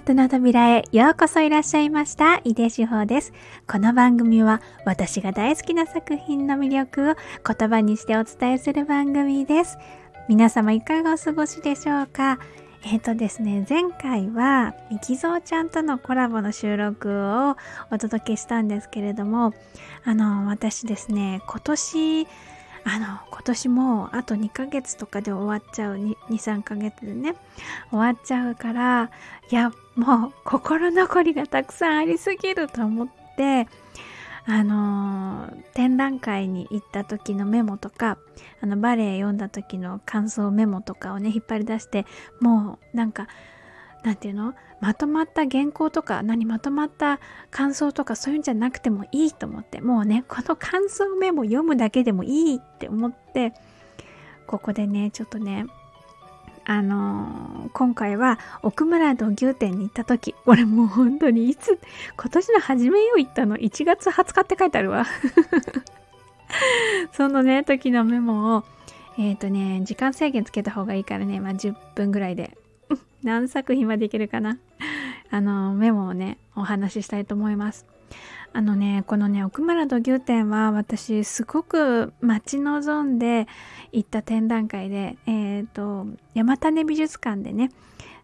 [0.00, 2.40] ートの扉へようこそいらっしゃいました。
[2.44, 3.34] 井出志保です。
[3.66, 7.14] この番組は私が大好きな作品の魅力を
[7.46, 9.76] 言葉にしてお伝えする番組です。
[10.26, 12.38] 皆様いかがお過ごしでしょうか？
[12.82, 17.56] えっ、ー、とですね、前回は、みきぞうちゃんとのコラボの収録を
[17.90, 19.52] お届けしたんですけれども、
[20.04, 22.26] あの、私ですね、今年、
[22.84, 27.34] あの今年もあと2ヶ月とかで終わっちゃう23ヶ月でね
[27.90, 29.10] 終わっちゃうから
[29.50, 33.68] いやもう心残りがたくさんありすぎると思って
[34.46, 38.18] あのー、展覧会に行った時のメモとか
[38.60, 42.06] あのバレエ読んだ時の感想メモとかをね引っ張り出して
[42.40, 43.28] もうなんか
[44.02, 44.54] 何て言うの？
[44.80, 49.80] まとまった原稿とか何まとまった感想とかそういうんじゃなくてもいいと思って。
[49.80, 53.52] もうねこの感想メモ読むだけでもいいって思って
[54.46, 55.66] ここでねちょっとね
[56.64, 61.78] あのー、今回は奥村土牛店に行った時俺もう本当にいつ
[62.16, 65.04] 今年の初めよ行ったの？1月20日って書いてあるわ。
[67.12, 68.64] そのね時のメモを
[69.18, 72.56] えっ、ー、とね時間制限つけた方がいいからねまあ10分ぐらいで
[73.22, 74.58] 何作品までいけるかな？
[75.30, 77.86] あの、メモをね、お話ししたいと思います。
[78.52, 83.46] あのね、このね、奥村土牛店は私すごく待ち望んで
[83.92, 87.70] 行った展覧会で、えっ、ー、と、山種美術館でね、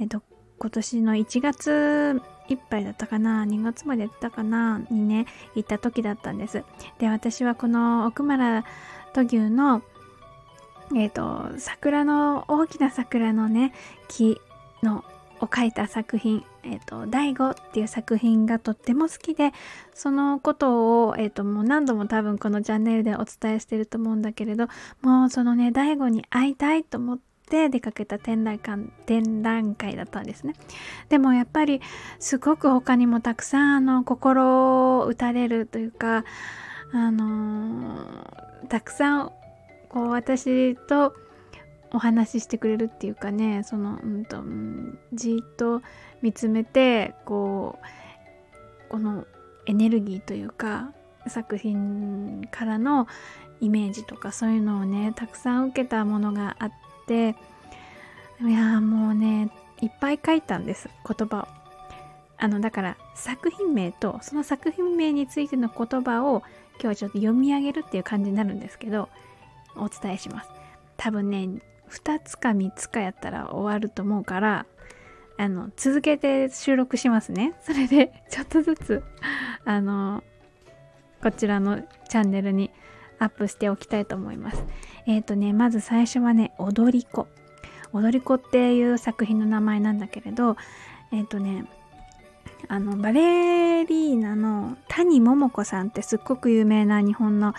[0.00, 0.22] えっ、ー、と、
[0.58, 6.64] 今年の1月いっぱいだったかな、2月までやったかな、にね、行った時だったんです。
[6.98, 8.64] で、私はこの奥村
[9.12, 9.82] 土牛の
[10.94, 13.72] えっ、ー、と、桜の、大きな桜のね、
[14.08, 14.40] 木
[14.82, 15.04] の
[15.40, 19.52] を書いた作品「えーと、第五」っていう作品がとっても好きで
[19.94, 24.68] そのことを、えーと、もう何度も多分このチャンネルでお伝えしてると思うんだけれど
[25.02, 27.18] もうそのね第五に会いたいと思っ
[27.48, 30.54] て出かけた展覧会展覧会だったんですね。
[31.08, 31.80] でもやっぱり
[32.18, 36.24] すごく他にもたくさんあの心を打たれるというか
[36.92, 39.32] あのー、たくさん
[39.88, 41.14] こう私と
[41.92, 44.42] お話ししてくれるっていうかねその、うんと、
[45.12, 45.82] じっと
[46.22, 47.78] 見つめてこ
[48.88, 49.26] うこの
[49.66, 50.92] エネルギーというか
[51.26, 53.06] 作品からの
[53.60, 56.72] イメージとかそういうのをねたくさん受けたものがあっ
[57.06, 57.34] て
[58.40, 59.50] いやもうね
[59.80, 61.58] いっぱい書いたんです言葉を。
[62.40, 66.44] あのだから作品名とその作品名についての言葉を
[66.74, 69.08] 今日はちょっと読み上げるっていう感じになるんですけど
[69.74, 70.50] お伝えします。
[70.96, 71.48] 多分ね
[71.88, 74.66] 2つか3つかやったら終わると思うから
[75.36, 77.54] あの続けて収録しますね。
[77.62, 79.02] それでちょっとずつ
[79.64, 80.22] あの
[81.22, 82.70] こちらのチャンネルに
[83.18, 84.64] アップしておきたいと思います。
[85.06, 87.28] えっ、ー、とねまず最初はね踊り子。
[87.92, 90.56] 踊り子っていう作品の名前なんだけれど
[91.12, 91.64] えっ、ー、とね
[92.66, 97.54] あのバレリーナの谷桃子さんってすっごく有名な日本の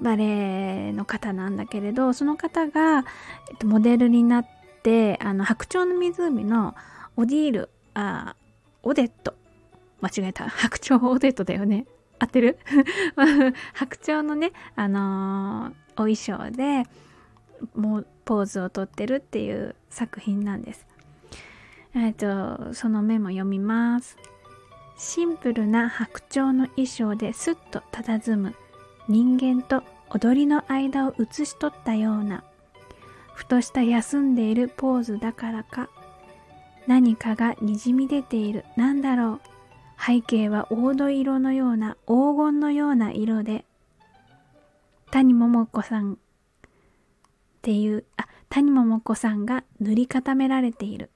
[0.00, 3.04] バレエの方なんだけれどその方が、
[3.50, 4.46] えっと、モデルになっ
[4.82, 6.74] てあの白鳥の湖の
[7.16, 8.34] オディールあ
[8.82, 9.34] オデット。
[10.00, 10.48] 間違えた。
[10.48, 11.86] 白鳥オデットだよね。
[12.18, 12.58] 合ってる？
[13.74, 16.84] 白鳥のねあのー、お衣装で
[17.74, 20.86] もうポーズをとってるっていう作品なんです。
[21.94, 24.16] えっとそのメモ読みます。
[24.96, 28.54] シンプルな白鳥の衣装ですっと佇む。
[29.10, 32.44] 人間と踊りの間を写し取ったような
[33.34, 35.90] ふとした休んでいるポーズだからか
[36.86, 38.64] 何かがにじみ出ている。
[38.76, 39.40] 何だろう。
[40.00, 43.64] 背景は黄土色のような黄金のような色で
[45.10, 46.16] 谷桃子さんっ
[47.62, 51.10] ていうあ谷桃子さんが塗り固められている。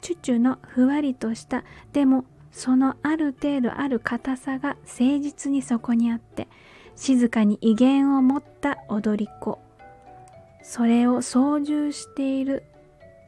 [0.00, 6.46] チュチュのふわりとしたでもそのある程度ある硬さが誠実にそこにあって
[6.96, 9.58] 静かに威厳を持った踊り子。
[10.62, 12.64] それを操縦している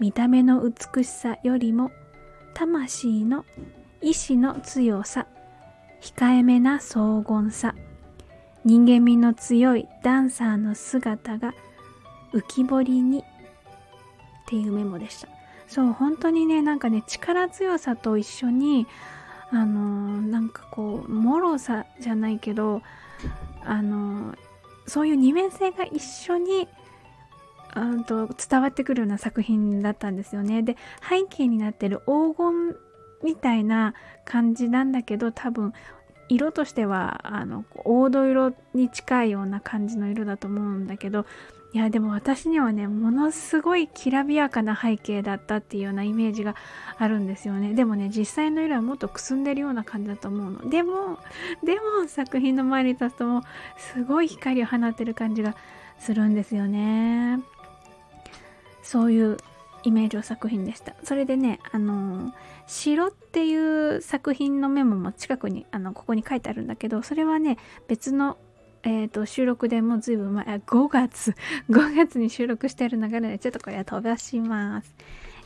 [0.00, 1.90] 見た目の美しさよりも
[2.54, 3.44] 魂の
[4.00, 5.26] 意志の強さ。
[6.00, 7.74] 控えめな荘厳さ。
[8.64, 11.54] 人間味の強いダンサーの姿が
[12.32, 13.22] 浮き彫りにっ
[14.46, 15.28] ていうメモでした。
[15.68, 18.86] そう本当にねなんかね力強さと一緒に
[19.50, 22.82] あのー、なんかこう脆さじゃないけど
[23.66, 24.34] あの
[24.86, 26.68] そういう二面性が一緒に
[27.74, 30.62] うんと伝わってくるような作品だったんですよね。
[30.62, 30.76] で
[31.06, 32.76] 背景になってる黄金
[33.22, 35.72] みたいな感じなんだけど多分
[36.28, 41.26] 色としてはあの黄土色に近いような感じの色だと思うんだけど
[41.76, 46.54] いやでも私にはねものすごいきらびやかな背景だったっていうようなイメージが
[46.96, 47.74] あるんですよね。
[47.74, 50.70] でもね実際の色はもっとくすんでるような感じだと思うの。
[50.70, 51.18] でも
[51.62, 53.42] でも作品の前に立つともう
[53.76, 55.54] すごい光を放ってる感じが
[55.98, 57.40] するんですよね。
[58.82, 59.36] そういう
[59.82, 60.96] イメージの作品でした。
[61.04, 62.32] それでねあの
[62.66, 68.38] 「城」っていう作品のメモも近くにあのここに書いてあるんだけどそれはね別の
[68.86, 71.34] えーと、収録でもずいぶん前5月。
[71.68, 74.94] 5月に収録してる流れでちょっとこれは飛ばします。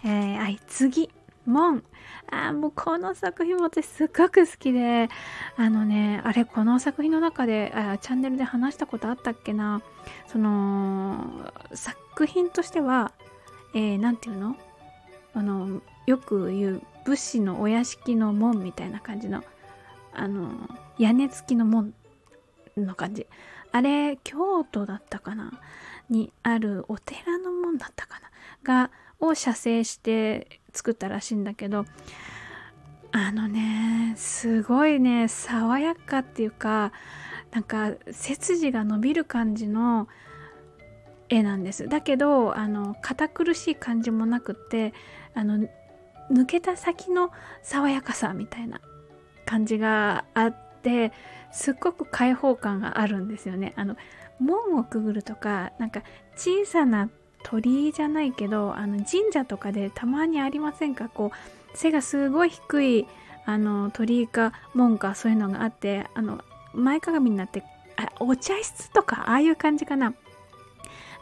[0.05, 1.09] えー、はい次
[1.47, 1.83] 門。
[2.31, 5.09] あもうこの作品も私すっごく好きで。
[5.57, 9.81] あのねあれこの作品の中であチャンネルで話したことあったっけな。
[10.27, 13.13] その作品としては
[13.73, 14.57] えー、て言うの？
[15.33, 19.43] あのよく言う武士のお屋敷の門みたいな感じの
[20.13, 21.95] あの屋根付きの門
[22.77, 23.27] の感じ。
[23.73, 25.53] あれ京都だったかな？
[26.09, 28.31] にあるお寺の門だったかな？
[28.63, 28.91] が
[29.21, 31.85] を写生して作ったらしいんだけど
[33.13, 36.93] あのねすごいね爽やかっていうか
[37.53, 40.09] なんか背筋が伸びる感じの
[41.29, 41.89] 絵なんです。
[41.89, 44.95] だけどあの堅苦しい感じもなくって
[45.35, 45.69] あの
[46.31, 47.31] 抜けた先の
[47.63, 48.81] 爽やかさみたいな
[49.47, 51.13] 感じがあって
[51.53, 53.73] すっごく開放感があるんですよね。
[53.77, 53.97] あの
[54.39, 56.03] 門をくぐるとかなんか
[56.37, 57.11] 小さな
[57.43, 61.09] 鳥居じゃないけどあの神社とかでたまにありませんか？
[61.09, 63.07] こう背がすごい低い
[63.47, 66.43] あの鳥居か門かそういうのがあってあの
[66.73, 67.65] 前かがみになって
[67.97, 70.15] あお茶室とかああいう感じかな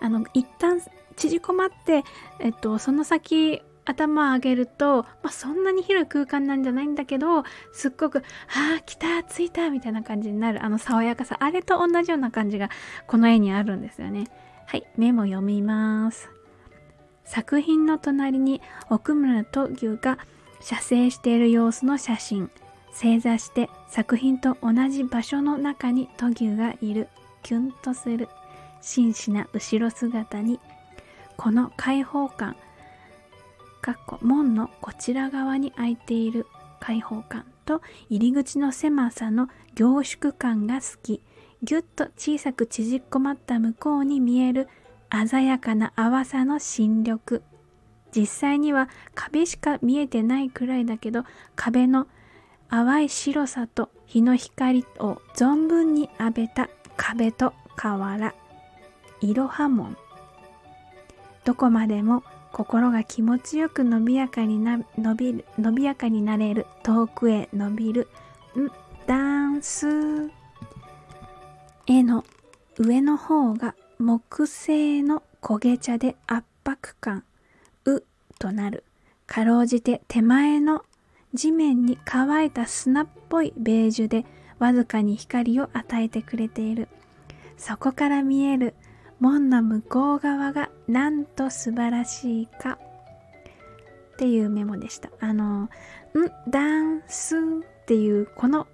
[0.01, 0.81] あの一旦
[1.17, 2.05] 縮こまって、
[2.39, 8.19] えっと、その先頭上げると、まあ、そんなに広い空間なんじゃないんだけどすっごく
[8.55, 10.63] 「ああ来た着いた」みたいな感じになる。
[10.63, 11.37] あの爽やかさ。
[11.41, 12.69] あれと同じような感じが
[13.07, 14.27] この絵にあるんですよね。
[14.67, 16.31] はいメモ読みます。
[17.25, 20.19] 作品の隣に奥村と牛が
[20.61, 22.51] 写生している様子の写真。
[22.93, 27.09] 正座して作品と同じ場所の中にト牛がいる。
[27.43, 28.29] キュンとする。
[28.83, 30.61] 真摯な後ろ姿に
[31.37, 32.57] この開放感。
[33.81, 36.47] かっこ門のこちら側に開いている
[36.81, 41.23] 開放感と入り口の狭さの凝縮感が好き。
[41.63, 44.69] ぎゅっと小さく縮こまった向こうに見える
[45.11, 47.43] 鮮やかな淡さの新緑。
[48.15, 51.25] 実際には壁しか見えてないくらいだけど
[51.57, 52.07] 壁の
[52.71, 58.35] 淡い白さと日の光を存分に浴びた壁と瓦。
[59.21, 59.97] いろは門
[61.45, 62.23] どこまでも
[62.53, 68.09] 心が気持ちよく伸びやかにな伸びる伸びやかになれる遠くへ伸びる
[68.59, 68.71] ん
[69.07, 70.31] ダンス
[71.87, 72.25] 絵の
[72.79, 77.25] 上の方が木製の焦げ茶で圧迫感
[77.85, 78.03] う
[78.39, 78.85] となる。
[79.27, 80.85] かろうじて手前の
[81.35, 84.25] 地面に乾いた砂っぽいベージュで
[84.59, 86.89] わずかに光を与えてくれている。
[87.57, 88.75] そこから見える
[89.21, 92.79] 門の向こう側がなんと素晴らしいか
[94.15, 95.11] っていうメモでした。
[95.21, 95.71] あの、ん、
[96.49, 97.41] ダンスっ
[97.87, 98.67] ていうこの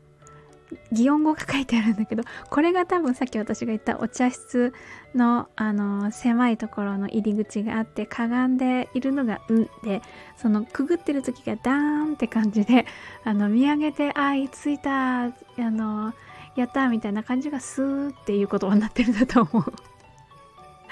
[0.93, 4.73] 擬音語が書いてあるんだけどこれが多分さっき私が言ったお茶室
[5.14, 10.02] のあの狭いところの入り口があってかがんでいるのが「ん」で
[10.37, 11.75] そのくぐってる時が「ダー
[12.11, 12.87] ン」って感じで
[13.25, 16.12] あの見上げて「あいついた」あの
[16.57, 19.93] 「やった」みたいな感じが「スー」っていうことになってるんだと思う。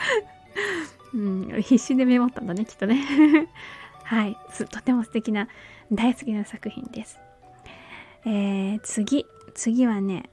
[1.15, 3.05] うん、必死でメモったんだね、きっとね。
[4.05, 4.37] はい。
[4.71, 5.49] とても素敵な、
[5.91, 7.19] 大好きな作品です。
[8.25, 9.27] えー、次。
[9.55, 10.31] 次はね、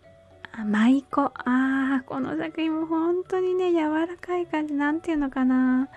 [0.65, 1.31] 舞妓。
[1.35, 4.73] あー、この作品も本当にね、柔らかい感じ。
[4.73, 5.89] なんていうのかな。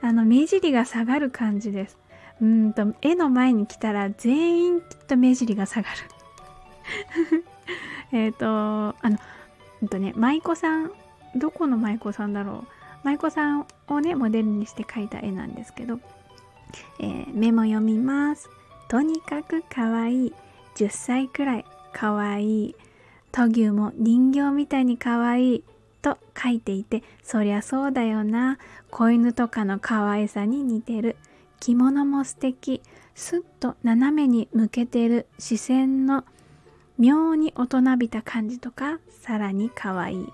[0.00, 1.98] あの、目尻が下がる感じです。
[2.40, 7.44] うんと、絵の前に来たら全員きっと目尻が下がる。
[8.12, 9.18] えっと、あの、
[9.82, 10.92] うんとね、舞妓さん、
[11.34, 12.77] どこの舞妓さんだろう。
[13.04, 16.00] 舞妓さんをねモデルにして描いた絵なんですけど、
[16.98, 18.48] えー、メモ読みます。
[18.88, 20.28] とにかくかわい。
[20.28, 20.34] い
[20.76, 21.64] 10歳くらい。
[21.92, 22.66] かわい。
[22.66, 22.76] い
[23.32, 25.64] 闘牛も人形みたいにかわいい。
[26.00, 28.58] と書いていてそりゃそうだよな。
[28.90, 31.16] 子犬とかの可愛さに似てる。
[31.60, 32.82] 着物も素敵。
[33.14, 35.26] すっと斜めに向けてる。
[35.38, 36.24] 視線の
[36.98, 40.26] 妙に大人びた感じとかさらに可愛い。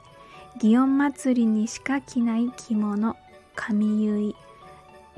[0.59, 3.17] 祇園祭りにしか着ない着物
[3.55, 4.37] 髪結い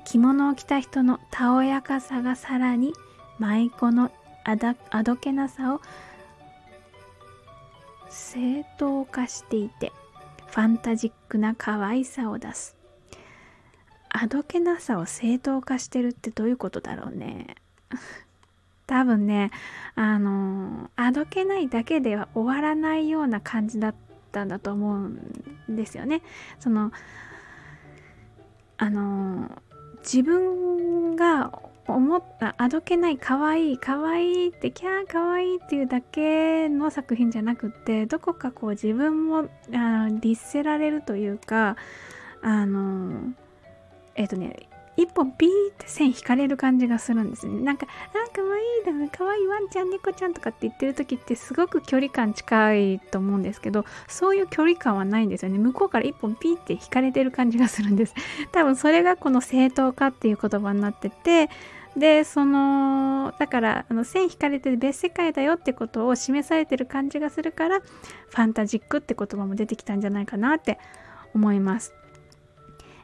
[0.05, 2.93] 着物を着た人のたおやかさがさらに
[3.39, 4.11] 舞妓の
[4.45, 5.81] あだあどけなさを
[8.09, 9.93] 正当化していて
[10.47, 12.77] ファンタジックな可愛さを出す
[14.19, 17.57] あどけなさを正当化してるってどういうことだろうね。
[18.87, 19.51] 多分ね、
[19.95, 24.06] あの、あどけないだけでは終わらないような感じだった
[24.37, 26.21] たんだと思うんですよね。
[26.59, 26.93] その、
[28.77, 29.51] あの、
[30.01, 41.77] 自分が思ったあどけない可愛い可愛いってキャー可愛いっていうだけの作品じゃなくってどこかこう自分もあの律せられるというか
[42.43, 43.33] あの
[44.17, 47.63] えっ、とね一本ピーって線引かれる感じがするんですね。
[47.63, 55.59] なんか、あ、かわいいだな、かわいいワンちゃん、猫ちゃんとかって言ってる時ってすごく距離感近いと思うんですけど、そういう距離感はないんですよね。
[55.59, 58.15] 向こうから一本ピーって引かれてる感じがするんです。
[58.53, 61.51] 多分それがこの正当化っていう言葉になってて、
[61.97, 70.79] で、その、だから、あの線引かれてる別世界だよってことを示されてる感じがするから、ファンタジックって言葉も出てきたんじゃないかなって
[71.35, 71.95] 思います。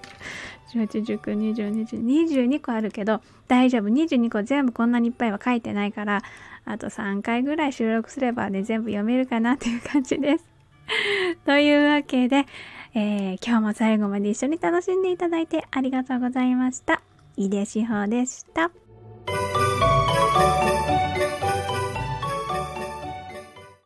[0.74, 6.22] 18192022個あるけど大丈夫？22個全部こんなにいっぱいは書いてないから
[6.66, 10.46] あと3回ぐらい収録すればね全部読めるかなっていう感じです。
[11.46, 12.46] というわけで、
[12.94, 17.02] えー、今日も最後まで一緒に楽しんでいただいてありがとうございました。
[17.38, 18.72] 井出志保でした。